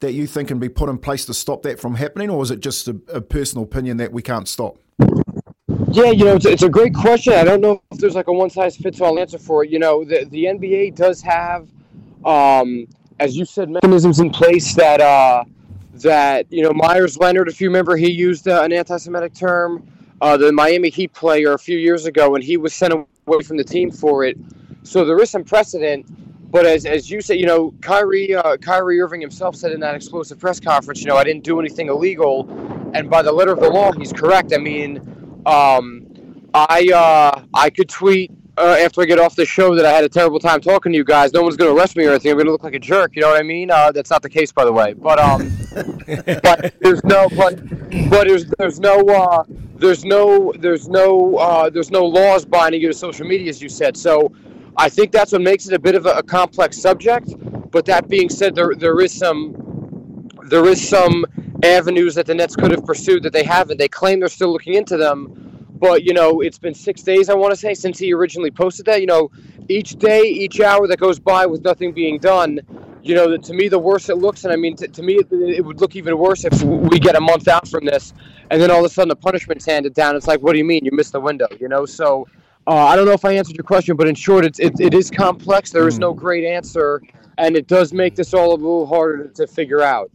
That 0.00 0.14
you 0.14 0.26
think 0.26 0.48
can 0.48 0.58
be 0.58 0.68
put 0.68 0.88
in 0.88 0.98
place 0.98 1.26
to 1.26 1.34
stop 1.34 1.62
that 1.62 1.78
from 1.78 1.94
happening, 1.94 2.28
or 2.28 2.42
is 2.42 2.50
it 2.50 2.58
just 2.58 2.88
a, 2.88 3.00
a 3.06 3.20
personal 3.20 3.62
opinion 3.62 3.98
that 3.98 4.10
we 4.10 4.20
can't 4.20 4.48
stop? 4.48 4.76
Yeah, 5.92 6.10
you 6.10 6.24
know, 6.24 6.34
it's, 6.34 6.44
it's 6.44 6.64
a 6.64 6.68
great 6.68 6.92
question. 6.92 7.34
I 7.34 7.44
don't 7.44 7.60
know 7.60 7.80
if 7.92 7.98
there's 7.98 8.16
like 8.16 8.26
a 8.26 8.32
one 8.32 8.50
size 8.50 8.76
fits 8.76 9.00
all 9.00 9.16
answer 9.20 9.38
for 9.38 9.62
it. 9.62 9.70
You 9.70 9.78
know, 9.78 10.02
the, 10.02 10.26
the 10.28 10.46
NBA 10.46 10.96
does 10.96 11.22
have 11.22 11.68
um, 12.24 12.86
as 13.20 13.36
you 13.36 13.44
said, 13.44 13.70
mechanisms 13.70 14.20
in 14.20 14.30
place 14.30 14.74
that 14.74 15.00
uh, 15.00 15.44
that 15.94 16.46
you 16.50 16.62
know 16.62 16.72
Meyers 16.72 17.18
Leonard, 17.18 17.48
If 17.48 17.60
you 17.60 17.68
remember, 17.68 17.96
he 17.96 18.10
used 18.10 18.48
uh, 18.48 18.62
an 18.62 18.72
anti-Semitic 18.72 19.34
term. 19.34 19.86
Uh, 20.20 20.36
the 20.36 20.52
Miami 20.52 20.88
Heat 20.88 21.12
player 21.12 21.52
a 21.52 21.58
few 21.58 21.76
years 21.76 22.06
ago, 22.06 22.36
and 22.36 22.44
he 22.44 22.56
was 22.56 22.72
sent 22.72 22.92
away 22.92 23.42
from 23.44 23.56
the 23.56 23.64
team 23.64 23.90
for 23.90 24.24
it. 24.24 24.38
So 24.84 25.04
there 25.04 25.20
is 25.20 25.30
some 25.30 25.44
precedent. 25.44 26.06
But 26.52 26.66
as, 26.66 26.84
as 26.84 27.10
you 27.10 27.22
say, 27.22 27.36
you 27.36 27.46
know, 27.46 27.72
Kyrie 27.80 28.34
uh, 28.34 28.58
Kyrie 28.58 29.00
Irving 29.00 29.20
himself 29.20 29.56
said 29.56 29.72
in 29.72 29.80
that 29.80 29.94
explosive 29.94 30.38
press 30.38 30.60
conference, 30.60 31.00
you 31.00 31.06
know, 31.06 31.16
I 31.16 31.24
didn't 31.24 31.44
do 31.44 31.58
anything 31.58 31.88
illegal, 31.88 32.48
and 32.92 33.08
by 33.08 33.22
the 33.22 33.32
letter 33.32 33.52
of 33.52 33.60
the 33.60 33.70
law, 33.70 33.90
he's 33.92 34.12
correct. 34.12 34.52
I 34.52 34.58
mean, 34.58 34.98
um, 35.46 36.06
I 36.52 36.90
uh, 36.94 37.42
I 37.54 37.70
could 37.70 37.88
tweet 37.88 38.30
uh, 38.62 38.76
after 38.80 39.02
I 39.02 39.06
get 39.06 39.18
off 39.18 39.34
the 39.34 39.44
show 39.44 39.74
that 39.74 39.84
I 39.84 39.90
had 39.90 40.04
a 40.04 40.08
terrible 40.08 40.38
time 40.38 40.60
talking 40.60 40.92
to 40.92 40.96
you 40.96 41.04
guys. 41.04 41.32
No 41.32 41.42
one's 41.42 41.56
going 41.56 41.74
to 41.74 41.76
arrest 41.76 41.96
me 41.96 42.06
or 42.06 42.10
anything. 42.10 42.30
I'm 42.30 42.36
going 42.36 42.46
to 42.46 42.52
look 42.52 42.62
like 42.62 42.74
a 42.74 42.78
jerk. 42.78 43.16
You 43.16 43.22
know 43.22 43.30
what 43.30 43.40
I 43.40 43.42
mean? 43.42 43.70
Uh, 43.70 43.90
that's 43.90 44.10
not 44.10 44.22
the 44.22 44.30
case, 44.30 44.52
by 44.52 44.64
the 44.64 44.72
way. 44.72 44.92
But 44.92 45.18
um, 45.18 45.52
but 46.42 46.74
there's 46.80 47.02
no 47.04 47.28
but 47.30 47.56
but 48.08 48.28
there's 48.28 48.46
there's 48.58 48.78
no 48.78 49.00
uh, 49.08 49.44
there's 49.76 50.04
no 50.04 50.52
there's 50.58 50.88
no 50.88 51.36
uh, 51.36 51.70
there's 51.70 51.90
no 51.90 52.04
laws 52.04 52.44
binding 52.44 52.80
you 52.80 52.88
to 52.88 52.94
social 52.94 53.26
media, 53.26 53.48
as 53.50 53.60
you 53.60 53.68
said. 53.68 53.96
So 53.96 54.32
I 54.76 54.88
think 54.88 55.10
that's 55.10 55.32
what 55.32 55.42
makes 55.42 55.66
it 55.66 55.74
a 55.74 55.78
bit 55.78 55.96
of 55.96 56.06
a, 56.06 56.12
a 56.12 56.22
complex 56.22 56.78
subject. 56.78 57.34
But 57.70 57.84
that 57.86 58.08
being 58.08 58.28
said, 58.28 58.54
there 58.54 58.74
there 58.76 59.00
is 59.00 59.12
some 59.12 60.28
there 60.44 60.66
is 60.66 60.86
some 60.86 61.24
avenues 61.64 62.14
that 62.14 62.26
the 62.26 62.34
Nets 62.34 62.54
could 62.54 62.70
have 62.70 62.84
pursued 62.84 63.24
that 63.24 63.32
they 63.32 63.44
haven't. 63.44 63.78
They 63.78 63.88
claim 63.88 64.20
they're 64.20 64.28
still 64.28 64.52
looking 64.52 64.74
into 64.74 64.96
them 64.96 65.51
but 65.82 66.04
you 66.04 66.14
know, 66.14 66.40
it's 66.40 66.58
been 66.58 66.74
six 66.74 67.02
days, 67.02 67.28
I 67.28 67.34
want 67.34 67.52
to 67.52 67.56
say, 67.56 67.74
since 67.74 67.98
he 67.98 68.14
originally 68.14 68.52
posted 68.52 68.86
that. 68.86 69.00
You 69.00 69.08
know, 69.08 69.32
each 69.68 69.96
day, 69.96 70.22
each 70.22 70.60
hour 70.60 70.86
that 70.86 71.00
goes 71.00 71.18
by 71.18 71.44
with 71.44 71.64
nothing 71.64 71.92
being 71.92 72.20
done, 72.20 72.60
you 73.02 73.16
know, 73.16 73.36
to 73.36 73.52
me, 73.52 73.66
the 73.66 73.80
worse 73.80 74.08
it 74.08 74.18
looks. 74.18 74.44
And 74.44 74.52
I 74.52 74.56
mean, 74.56 74.76
to, 74.76 74.86
to 74.86 75.02
me, 75.02 75.14
it, 75.14 75.26
it, 75.32 75.64
would 75.64 75.80
look 75.80 75.96
even 75.96 76.16
worse 76.16 76.44
if 76.44 76.62
we 76.62 77.00
get 77.00 77.16
a 77.16 77.20
month 77.20 77.48
out 77.48 77.66
from 77.66 77.84
this, 77.84 78.14
and 78.52 78.62
then 78.62 78.70
all 78.70 78.78
of 78.78 78.84
a 78.84 78.94
sudden 78.94 79.08
the 79.08 79.16
punishment's 79.16 79.66
handed 79.66 79.92
down. 79.92 80.14
It's 80.14 80.28
like, 80.28 80.40
what 80.40 80.52
do 80.52 80.58
you 80.58 80.64
mean? 80.64 80.84
You 80.84 80.92
missed 80.92 81.12
the 81.12 81.20
window, 81.20 81.48
you 81.58 81.66
know? 81.66 81.84
So 81.84 82.28
uh, 82.68 82.76
I 82.76 82.94
don't 82.94 83.04
know 83.04 83.12
if 83.12 83.24
I 83.24 83.32
answered 83.32 83.56
your 83.56 83.64
question, 83.64 83.96
but 83.96 84.06
in 84.06 84.14
short, 84.14 84.44
it's, 84.44 84.60
it, 84.60 84.78
it 84.78 84.94
is 84.94 85.10
complex. 85.10 85.72
There 85.72 85.88
is 85.88 85.98
no 85.98 86.12
hmm. 86.12 86.20
great 86.20 86.44
answer, 86.44 87.02
and 87.38 87.56
it 87.56 87.66
does 87.66 87.92
make 87.92 88.14
this 88.14 88.32
all 88.32 88.50
a 88.50 88.54
little 88.54 88.86
harder 88.86 89.26
to 89.34 89.48
figure 89.48 89.82
out. 89.82 90.12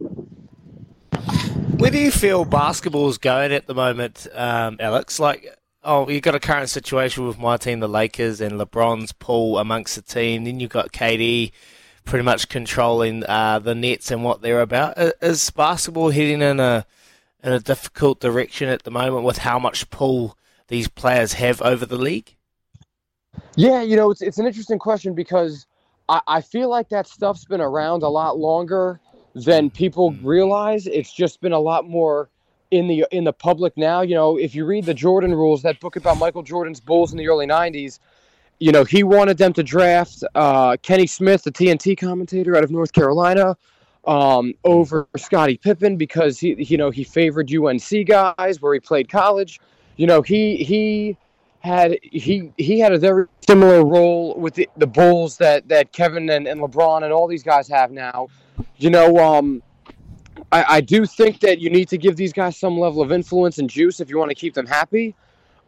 Where 1.78 1.92
do 1.92 2.00
you 2.00 2.10
feel 2.10 2.44
basketball 2.44 3.08
is 3.10 3.20
going 3.20 3.52
at 3.52 3.68
the 3.68 3.76
moment, 3.76 4.26
um, 4.34 4.78
Alex? 4.80 5.20
Like, 5.20 5.57
oh, 5.88 6.10
you've 6.10 6.22
got 6.22 6.36
a 6.36 6.40
current 6.40 6.70
situation 6.70 7.26
with 7.26 7.40
my 7.40 7.58
team, 7.58 7.80
the 7.80 7.88
Lakers, 7.88 8.42
and 8.42 8.60
LeBron's 8.60 9.14
pull 9.14 9.58
amongst 9.58 9.96
the 9.96 10.02
team. 10.02 10.44
Then 10.44 10.60
you've 10.60 10.70
got 10.70 10.92
KD 10.92 11.52
pretty 12.04 12.24
much 12.24 12.50
controlling 12.50 13.24
uh, 13.26 13.60
the 13.60 13.74
Nets 13.74 14.12
and 14.12 14.24
what 14.24 14.42
they're 14.42 14.62
about. 14.62 14.98
Is 14.98 15.50
basketball 15.50 16.12
heading 16.12 16.42
in 16.42 16.60
a 16.60 16.86
in 17.44 17.54
a 17.54 17.60
difficult 17.60 18.20
direction 18.20 18.68
at 18.68 18.84
the 18.84 18.92
moment 18.92 19.24
with 19.24 19.40
how 19.40 19.58
much 19.58 19.90
pull 19.90 20.38
these 20.68 20.88
players 20.88 21.34
have 21.34 21.62
over 21.62 21.86
the 21.86 21.98
league? 21.98 22.36
Yeah, 23.56 23.82
you 23.82 23.96
know, 23.96 24.12
it's 24.12 24.22
it's 24.22 24.38
an 24.38 24.46
interesting 24.46 24.80
question 24.80 25.14
because 25.14 25.66
I, 26.10 26.22
I 26.28 26.42
feel 26.42 26.70
like 26.70 26.90
that 26.90 27.08
stuff's 27.08 27.46
been 27.46 27.62
around 27.62 28.04
a 28.04 28.10
lot 28.10 28.38
longer 28.38 29.00
than 29.36 29.70
people 29.70 30.12
hmm. 30.12 30.28
realize. 30.28 30.86
It's 30.86 31.14
just 31.14 31.40
been 31.40 31.54
a 31.54 31.60
lot 31.60 31.88
more 31.88 32.30
in 32.72 32.88
the 32.88 33.06
in 33.12 33.24
the 33.24 33.34
public 33.34 33.78
now. 33.78 34.02
You 34.02 34.16
know, 34.16 34.38
if 34.38 34.56
you 34.56 34.66
read 34.66 34.86
the 34.86 34.94
Jordan 34.94 35.34
Rules, 35.34 35.62
that 35.64 35.80
book 35.80 35.96
about 35.96 36.18
Michael 36.18 36.44
Jordan's 36.44 36.80
Bulls 36.80 37.12
in 37.12 37.18
the 37.18 37.28
early 37.28 37.48
'90s, 37.48 38.00
you 38.60 38.72
know 38.72 38.84
he 38.84 39.04
wanted 39.04 39.38
them 39.38 39.54
to 39.54 39.64
draft 39.64 40.24
uh, 40.36 40.78
Kenny 40.82 41.08
Smith, 41.08 41.44
the 41.44 41.52
TNT 41.52 41.98
commentator 41.98 42.56
out 42.56 42.64
of 42.64 42.72
North 42.72 42.94
Carolina, 42.94 43.56
um, 44.06 44.54
over 44.64 45.08
Scottie 45.18 45.58
Pippen 45.58 45.98
because 45.98 46.40
he 46.40 46.56
you 46.64 46.78
know 46.78 46.90
he 46.90 47.04
favored 47.04 47.52
UNC 47.54 48.06
guys 48.06 48.62
where 48.62 48.74
he 48.74 48.80
played 48.80 49.10
college. 49.10 49.60
You 49.96 50.08
know 50.08 50.22
he 50.22 50.58
he 50.58 51.18
had 51.60 51.98
he 52.02 52.52
he 52.58 52.80
had 52.80 52.94
a 52.94 53.00
very 53.00 53.26
similar 53.46 53.86
role 53.86 54.36
with 54.38 54.54
the, 54.54 54.70
the 54.78 54.88
Bulls 54.88 55.38
that 55.38 55.68
that 55.68 55.92
Kevin 55.92 56.30
and, 56.30 56.48
and 56.48 56.62
LeBron 56.62 57.04
and 57.04 57.12
all 57.12 57.28
these 57.28 57.44
guys 57.44 57.68
have 57.68 57.92
now. 57.92 58.28
You 58.78 58.90
know, 58.90 59.18
um, 59.18 59.62
I, 60.52 60.66
I 60.78 60.82
do 60.82 61.06
think 61.06 61.40
that 61.42 61.60
you 61.60 61.70
need 61.70 61.90
to 61.90 61.98
give 61.98 62.16
these 62.16 62.34
guys 62.34 62.58
some 62.58 62.80
level 62.80 63.02
of 63.02 63.12
influence 63.12 63.58
and 63.58 63.70
juice 63.70 64.00
if 64.00 64.10
you 64.10 64.18
want 64.18 64.30
to 64.30 64.36
keep 64.36 64.54
them 64.54 64.66
happy. 64.66 65.16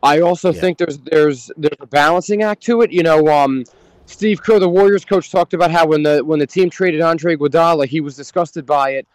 I 0.01 0.21
also 0.21 0.53
Yeah. 0.53 0.61
think 0.61 0.77
there's 0.77 0.97
there's 0.99 1.51
there's 1.57 1.77
a 1.81 1.87
balancing 1.87 2.43
act 2.43 2.63
to 2.63 2.81
it. 2.81 2.91
You 2.91 3.03
know, 3.03 3.27
um, 3.27 3.65
Steve 4.05 4.41
Kerr, 4.41 4.59
the 4.59 4.69
Warriors 4.69 5.03
coach, 5.03 5.31
talked 5.31 5.53
about 5.53 5.71
how 5.71 5.85
when 5.85 6.03
the 6.03 6.23
when 6.23 6.39
the 6.39 6.47
team 6.47 6.69
traded 6.69 7.01
Andre 7.01 7.35
Iguodala, 7.35 7.87
he 7.87 7.99
was 7.99 8.15
disgusted 8.15 8.65
by 8.65 8.91
it 8.91 9.07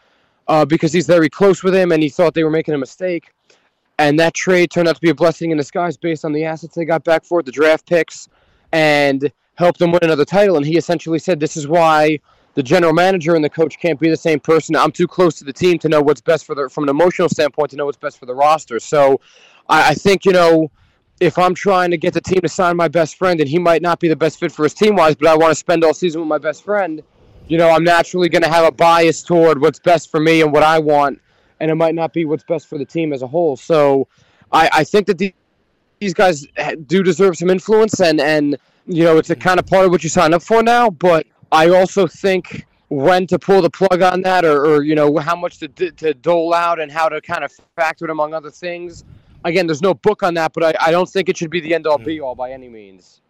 uh, 0.49 0.65
because 0.65 0.93
he's 0.93 1.07
very 1.07 1.31
close 1.31 1.63
with 1.63 1.75
him 1.75 1.93
and 1.93 2.03
he 2.03 2.09
thought 2.11 2.35
they 2.35 2.45
were 2.45 2.51
making 2.51 2.75
a 2.75 2.79
mistake. 2.79 3.33
And 3.99 4.19
that 4.19 4.35
trade 4.35 4.71
turned 4.71 4.89
out 4.89 4.97
to 4.97 5.01
be 5.01 5.11
a 5.11 5.15
blessing 5.15 5.51
in 5.53 5.57
disguise 5.57 5.97
based 5.97 6.25
on 6.25 6.33
the 6.33 6.45
assets 6.45 6.75
they 6.75 6.85
got 6.85 7.05
back 7.05 7.25
for 7.25 7.41
it, 7.41 7.47
the 7.47 7.53
draft 7.53 7.87
picks, 7.87 8.29
and 8.73 9.33
helped 9.55 9.79
them 9.79 9.93
win 9.93 10.01
another 10.03 10.25
title. 10.25 10.57
And 10.57 10.67
he 10.67 10.77
essentially 10.77 11.19
said, 11.19 11.41
"This 11.41 11.57
is 11.57 11.67
why." 11.67 12.19
The 12.55 12.63
general 12.63 12.93
manager 12.93 13.35
and 13.35 13.45
the 13.45 13.51
coach 13.51 13.79
can't 13.79 13.99
be 13.99 14.09
the 14.09 14.17
same 14.17 14.39
person. 14.39 14.77
I'm 14.77 14.93
too 14.93 15.09
close 15.09 15.35
to 15.37 15.45
the 15.45 15.53
team 15.53 15.79
to 15.81 15.89
know 15.89 16.01
what's 16.01 16.21
best 16.21 16.45
for 16.45 16.55
the 16.55 16.69
from 16.69 16.85
an 16.85 16.91
emotional 16.91 17.29
standpoint 17.29 17.71
to 17.71 17.77
know 17.77 17.87
what's 17.87 17.99
best 17.99 18.19
for 18.19 18.27
the 18.27 18.35
roster. 18.35 18.79
So, 18.79 19.21
I, 19.69 19.91
I 19.91 19.95
think 19.95 20.25
you 20.25 20.33
know 20.33 20.71
if 21.21 21.39
I'm 21.39 21.55
trying 21.55 21.91
to 21.91 21.97
get 21.97 22.13
the 22.13 22.21
team 22.21 22.41
to 22.41 22.49
sign 22.49 22.77
my 22.77 22.89
best 22.89 23.17
friend 23.17 23.41
and 23.41 23.49
he 23.49 23.59
might 23.59 23.83
not 23.83 24.01
be 24.01 24.09
the 24.09 24.17
best 24.17 24.41
fit 24.41 24.51
for 24.53 24.65
his 24.65 24.75
team 24.75 24.97
wise, 24.97 25.15
but 25.15 25.29
I 25.29 25.37
want 25.37 25.51
to 25.51 25.55
spend 25.55 25.85
all 25.85 25.95
season 25.95 26.21
with 26.21 26.29
my 26.29 26.39
best 26.39 26.65
friend, 26.65 27.03
you 27.47 27.59
know, 27.59 27.71
I'm 27.71 27.85
naturally 27.85 28.29
going 28.29 28.43
to 28.43 28.49
have 28.49 28.65
a 28.65 28.73
bias 28.73 29.23
toward 29.23 29.61
what's 29.61 29.79
best 29.79 30.11
for 30.11 30.19
me 30.19 30.43
and 30.43 30.53
what 30.53 30.63
I 30.63 30.79
want, 30.79 31.21
and 31.61 31.71
it 31.71 31.77
might 31.77 31.95
not 31.95 32.13
be 32.13 32.25
what's 32.25 32.45
best 32.45 32.67
for 32.67 32.79
the 32.79 32.85
team 32.85 33.13
as 33.13 33.23
a 33.23 33.27
whole. 33.27 33.57
So 33.57 34.09
I, 34.51 34.69
I 34.73 34.85
think 34.85 35.07
that 35.07 35.19
the, 35.19 35.33
these 36.01 36.15
guys 36.15 36.47
do 36.87 37.03
deserve 37.03 37.37
some 37.37 37.51
influence, 37.51 38.01
and, 38.01 38.21
and, 38.21 38.57
you 38.87 39.05
know, 39.05 39.17
it's 39.19 39.31
a 39.31 39.37
kind 39.37 39.61
of 39.61 39.67
part 39.67 39.85
of 39.85 39.93
what 39.93 40.03
you 40.03 40.11
sign 40.11 40.35
up 40.35 40.43
for 40.43 40.63
now, 40.63 40.91
but 40.91 41.27
I 41.55 41.69
also 41.71 42.07
think 42.07 42.67
when 42.89 43.27
to 43.29 43.39
pull 43.39 43.63
the 43.63 43.71
plug 43.71 44.03
on 44.03 44.23
that 44.23 44.45
or, 44.45 44.67
or 44.67 44.83
you 44.83 44.95
know, 44.95 45.17
how 45.19 45.37
much 45.37 45.59
to, 45.59 45.69
to 45.69 46.15
dole 46.15 46.53
out 46.53 46.81
and 46.81 46.93
how 46.93 47.09
to 47.09 47.21
kind 47.21 47.45
of 47.45 47.53
factor 47.77 48.05
it 48.05 48.11
among 48.11 48.35
other 48.35 48.51
things 48.51 49.05
again, 49.45 49.67
there's 49.67 49.83
no 49.83 49.95
book 49.95 50.23
on 50.23 50.35
that, 50.35 50.53
but 50.53 50.65
I, 50.65 50.89
I 50.89 50.91
don't 50.91 51.09
think 51.09 51.29
it 51.29 51.37
should 51.37 51.51
be 51.51 51.61
the 51.61 51.75
end 51.75 51.87
all 51.87 51.99
be 51.99 52.21
all 52.21 52.35
by 52.35 52.51
any 52.51 52.69
means. 52.69 53.21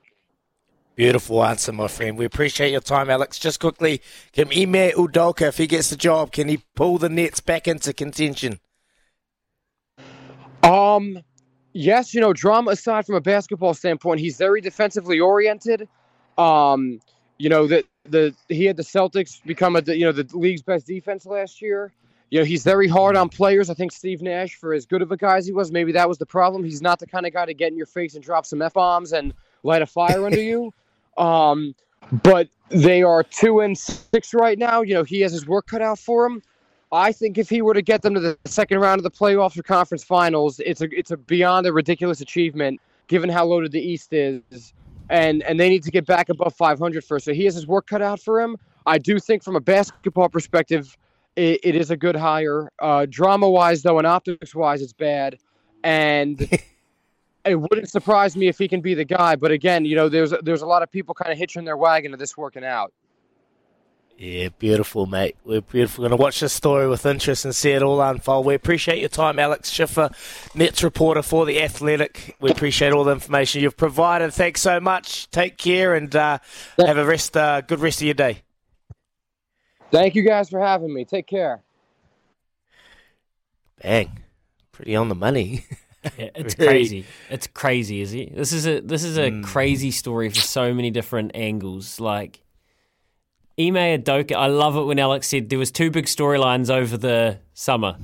Beautiful 0.94 1.44
answer, 1.44 1.72
my 1.72 1.88
friend. 1.88 2.16
We 2.16 2.24
appreciate 2.24 2.70
your 2.70 2.80
time, 2.80 3.10
Alex. 3.10 3.38
Just 3.38 3.58
quickly, 3.58 4.00
can 4.32 4.46
Ime 4.48 4.92
Udoka, 4.92 5.48
if 5.48 5.58
he 5.58 5.66
gets 5.66 5.90
the 5.90 5.96
job, 5.96 6.30
can 6.30 6.48
he 6.48 6.62
pull 6.76 6.98
the 6.98 7.08
Nets 7.08 7.40
back 7.40 7.66
into 7.66 7.92
contention? 7.92 8.60
Um, 10.62 11.18
yes, 11.72 12.14
you 12.14 12.20
know, 12.20 12.32
drama 12.32 12.70
aside 12.70 13.06
from 13.06 13.16
a 13.16 13.20
basketball 13.20 13.74
standpoint, 13.74 14.20
he's 14.20 14.36
very 14.36 14.60
defensively 14.60 15.18
oriented. 15.18 15.88
Um, 16.38 17.00
you 17.38 17.48
know 17.48 17.66
that 17.66 17.84
the 18.08 18.34
he 18.48 18.64
had 18.64 18.76
the 18.76 18.82
Celtics 18.82 19.42
become 19.44 19.76
a 19.76 19.82
you 19.86 20.04
know 20.04 20.12
the 20.12 20.28
league's 20.36 20.62
best 20.62 20.86
defense 20.86 21.26
last 21.26 21.62
year. 21.62 21.92
You 22.30 22.40
know, 22.40 22.44
he's 22.44 22.64
very 22.64 22.88
hard 22.88 23.16
on 23.16 23.28
players. 23.28 23.70
I 23.70 23.74
think 23.74 23.92
Steve 23.92 24.20
Nash, 24.20 24.56
for 24.56 24.74
as 24.74 24.86
good 24.86 25.02
of 25.02 25.12
a 25.12 25.16
guy 25.16 25.36
as 25.36 25.46
he 25.46 25.52
was, 25.52 25.70
maybe 25.70 25.92
that 25.92 26.08
was 26.08 26.18
the 26.18 26.26
problem. 26.26 26.64
He's 26.64 26.82
not 26.82 26.98
the 26.98 27.06
kind 27.06 27.26
of 27.26 27.32
guy 27.32 27.46
to 27.46 27.54
get 27.54 27.70
in 27.70 27.76
your 27.76 27.86
face 27.86 28.14
and 28.14 28.24
drop 28.24 28.44
some 28.44 28.60
f 28.60 28.72
bombs 28.72 29.12
and 29.12 29.32
light 29.62 29.82
a 29.82 29.86
fire 29.86 30.24
under 30.26 30.40
you. 30.40 30.72
Um, 31.16 31.74
but 32.22 32.48
they 32.68 33.02
are 33.02 33.22
two 33.22 33.60
and 33.60 33.78
six 33.78 34.34
right 34.34 34.58
now. 34.58 34.82
You 34.82 34.94
know, 34.94 35.04
he 35.04 35.20
has 35.20 35.32
his 35.32 35.46
work 35.46 35.66
cut 35.66 35.82
out 35.82 35.98
for 35.98 36.26
him. 36.26 36.42
I 36.92 37.12
think 37.12 37.38
if 37.38 37.48
he 37.48 37.62
were 37.62 37.74
to 37.74 37.82
get 37.82 38.02
them 38.02 38.14
to 38.14 38.20
the 38.20 38.38
second 38.44 38.78
round 38.78 38.98
of 39.00 39.02
the 39.02 39.10
playoffs 39.10 39.58
or 39.58 39.62
conference 39.62 40.04
finals, 40.04 40.60
it's 40.64 40.80
a 40.80 40.88
it's 40.96 41.10
a 41.10 41.16
beyond 41.16 41.66
a 41.66 41.72
ridiculous 41.72 42.20
achievement 42.20 42.80
given 43.06 43.28
how 43.28 43.44
loaded 43.44 43.72
the 43.72 43.80
East 43.80 44.12
is, 44.12 44.72
and 45.10 45.42
and 45.42 45.58
they 45.58 45.68
need 45.68 45.82
to 45.84 45.90
get 45.90 46.06
back 46.06 46.28
above 46.28 46.54
500 46.54 47.04
first. 47.04 47.24
So 47.24 47.32
he 47.32 47.44
has 47.44 47.54
his 47.54 47.66
work 47.66 47.86
cut 47.86 48.02
out 48.02 48.20
for 48.20 48.40
him. 48.40 48.56
I 48.86 48.98
do 48.98 49.18
think 49.18 49.42
from 49.42 49.56
a 49.56 49.60
basketball 49.60 50.28
perspective, 50.28 50.96
it, 51.36 51.60
it 51.62 51.74
is 51.74 51.90
a 51.90 51.96
good 51.96 52.16
hire. 52.16 52.70
Uh, 52.78 53.06
drama 53.08 53.48
wise 53.48 53.82
though, 53.82 53.98
and 53.98 54.06
optics 54.06 54.54
wise, 54.54 54.82
it's 54.82 54.92
bad, 54.92 55.38
and 55.82 56.40
it 57.44 57.56
wouldn't 57.56 57.88
surprise 57.88 58.36
me 58.36 58.48
if 58.48 58.58
he 58.58 58.68
can 58.68 58.80
be 58.80 58.94
the 58.94 59.04
guy. 59.04 59.36
But 59.36 59.50
again, 59.50 59.84
you 59.84 59.96
know, 59.96 60.08
there's 60.08 60.32
there's 60.42 60.62
a 60.62 60.66
lot 60.66 60.82
of 60.82 60.90
people 60.90 61.14
kind 61.14 61.32
of 61.32 61.38
hitching 61.38 61.64
their 61.64 61.76
wagon 61.76 62.12
to 62.12 62.16
this 62.16 62.36
working 62.36 62.64
out. 62.64 62.92
Yeah, 64.16 64.48
beautiful, 64.58 65.06
mate. 65.06 65.36
We're 65.44 65.60
beautiful. 65.60 66.02
Going 66.02 66.16
to 66.16 66.22
watch 66.22 66.38
this 66.40 66.52
story 66.52 66.88
with 66.88 67.04
interest 67.04 67.44
and 67.44 67.54
see 67.54 67.70
it 67.72 67.82
all 67.82 68.00
unfold. 68.00 68.46
We 68.46 68.54
appreciate 68.54 69.00
your 69.00 69.08
time, 69.08 69.40
Alex 69.40 69.70
Schiffer, 69.70 70.08
Nets 70.54 70.84
reporter 70.84 71.20
for 71.20 71.44
The 71.44 71.60
Athletic. 71.60 72.36
We 72.40 72.50
appreciate 72.50 72.92
all 72.92 73.02
the 73.02 73.12
information 73.12 73.60
you've 73.62 73.76
provided. 73.76 74.32
Thanks 74.32 74.60
so 74.62 74.78
much. 74.78 75.28
Take 75.30 75.58
care 75.58 75.94
and 75.94 76.14
uh, 76.14 76.38
have 76.78 76.96
a 76.96 77.04
rest, 77.04 77.36
uh, 77.36 77.60
good 77.62 77.80
rest 77.80 78.00
of 78.00 78.04
your 78.06 78.14
day. 78.14 78.42
Thank 79.90 80.14
you 80.14 80.22
guys 80.22 80.48
for 80.48 80.60
having 80.60 80.94
me. 80.94 81.04
Take 81.04 81.26
care. 81.26 81.62
Bang. 83.82 84.20
Pretty 84.72 84.94
on 84.96 85.08
the 85.08 85.14
money. 85.14 85.64
Yeah, 86.18 86.30
it's 86.36 86.54
Very- 86.54 86.68
crazy. 86.68 87.04
It's 87.30 87.46
crazy, 87.48 88.00
is 88.00 88.14
it? 88.14 88.34
This 88.36 88.52
is 88.52 88.66
a 88.66 88.80
this 88.80 89.02
is 89.04 89.18
a 89.18 89.40
crazy 89.42 89.90
story 89.90 90.28
for 90.30 90.40
so 90.40 90.72
many 90.74 90.90
different 90.90 91.32
angles. 91.34 91.98
Like 92.00 92.40
Ime 93.58 93.74
Udoka, 93.74 94.34
I 94.34 94.48
love 94.48 94.76
it 94.76 94.82
when 94.82 94.98
Alex 94.98 95.28
said 95.28 95.48
there 95.48 95.58
was 95.58 95.70
two 95.70 95.90
big 95.90 96.06
storylines 96.06 96.70
over 96.70 96.96
the 96.96 97.38
summer. 97.52 97.96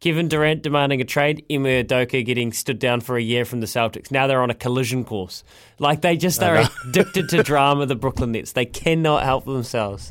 Kevin 0.00 0.28
Durant 0.28 0.62
demanding 0.62 1.00
a 1.00 1.04
trade, 1.04 1.44
Ime 1.50 1.64
Udoka 1.64 2.24
getting 2.24 2.52
stood 2.52 2.78
down 2.78 3.00
for 3.00 3.16
a 3.16 3.22
year 3.22 3.44
from 3.44 3.60
the 3.60 3.66
Celtics. 3.66 4.10
Now 4.10 4.26
they're 4.26 4.42
on 4.42 4.50
a 4.50 4.54
collision 4.54 5.04
course. 5.04 5.44
Like 5.78 6.00
they 6.00 6.16
just 6.16 6.42
are 6.42 6.64
addicted 6.88 7.28
to 7.28 7.42
drama, 7.42 7.86
the 7.86 7.94
Brooklyn 7.94 8.32
Nets. 8.32 8.52
They 8.52 8.64
cannot 8.64 9.22
help 9.24 9.44
themselves. 9.44 10.10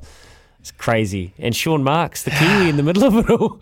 It's 0.60 0.72
crazy. 0.72 1.34
And 1.39 1.56
Sean 1.56 1.84
Marks, 1.84 2.24
the 2.24 2.32
Kiwi 2.32 2.70
in 2.70 2.77
the 2.77 2.84
middle 2.84 3.03
of 3.03 3.15
it 3.15 3.30
all. 3.32 3.60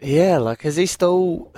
yeah, 0.00 0.36
like, 0.36 0.64
is 0.66 0.76
he 0.76 0.86
still. 0.86 1.50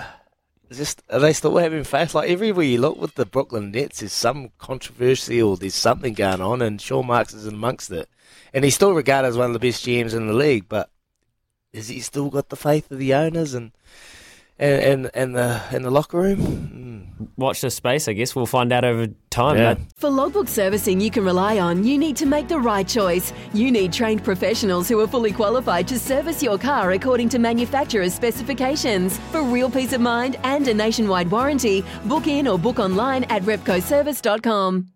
This, 0.78 0.96
are 1.10 1.20
they 1.20 1.32
still 1.32 1.56
having 1.56 1.84
faith? 1.84 2.14
Like, 2.14 2.30
everywhere 2.30 2.64
you 2.64 2.80
look 2.80 2.98
with 2.98 3.14
the 3.14 3.26
Brooklyn 3.26 3.70
Nets, 3.70 4.00
there's 4.00 4.12
some 4.12 4.50
controversy 4.58 5.40
or 5.40 5.56
there's 5.56 5.74
something 5.74 6.14
going 6.14 6.40
on, 6.40 6.62
and 6.62 6.80
Sean 6.80 7.06
Marks 7.06 7.34
is 7.34 7.46
amongst 7.46 7.90
it. 7.90 8.08
And 8.52 8.64
he's 8.64 8.74
still 8.74 8.92
regarded 8.92 9.28
as 9.28 9.36
one 9.36 9.46
of 9.46 9.52
the 9.52 9.58
best 9.58 9.84
GMs 9.84 10.14
in 10.14 10.26
the 10.26 10.32
league, 10.32 10.68
but 10.68 10.90
has 11.74 11.88
he 11.88 12.00
still 12.00 12.30
got 12.30 12.48
the 12.48 12.56
faith 12.56 12.90
of 12.90 12.98
the 12.98 13.14
owners 13.14 13.52
and 13.52 13.72
and 14.58 14.80
and, 14.80 15.10
and 15.14 15.34
the 15.34 15.62
in 15.72 15.82
the 15.82 15.90
locker 15.90 16.20
room? 16.20 16.83
Watch 17.36 17.60
this 17.60 17.74
space, 17.74 18.08
I 18.08 18.12
guess. 18.12 18.34
We'll 18.34 18.46
find 18.46 18.72
out 18.72 18.84
over 18.84 19.08
time. 19.30 19.56
Yeah. 19.56 19.76
For 19.96 20.10
logbook 20.10 20.48
servicing 20.48 21.00
you 21.00 21.10
can 21.10 21.24
rely 21.24 21.58
on, 21.58 21.84
you 21.84 21.98
need 21.98 22.16
to 22.16 22.26
make 22.26 22.48
the 22.48 22.58
right 22.58 22.86
choice. 22.86 23.32
You 23.52 23.70
need 23.70 23.92
trained 23.92 24.24
professionals 24.24 24.88
who 24.88 25.00
are 25.00 25.06
fully 25.06 25.32
qualified 25.32 25.88
to 25.88 25.98
service 25.98 26.42
your 26.42 26.58
car 26.58 26.92
according 26.92 27.28
to 27.30 27.38
manufacturer's 27.38 28.14
specifications. 28.14 29.18
For 29.30 29.42
real 29.42 29.70
peace 29.70 29.92
of 29.92 30.00
mind 30.00 30.36
and 30.44 30.66
a 30.68 30.74
nationwide 30.74 31.30
warranty, 31.30 31.84
book 32.04 32.26
in 32.26 32.48
or 32.48 32.58
book 32.58 32.78
online 32.78 33.24
at 33.24 33.42
repcoservice.com. 33.42 34.88